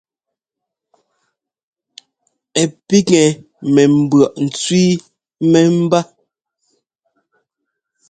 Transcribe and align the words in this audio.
Ɛ 2.61 2.63
píkŋɛ 2.87 3.23
mɛ 3.73 3.83
mbʉɔʼ 3.99 4.33
ntsẅí 4.45 4.83
mɛmbá. 5.51 5.99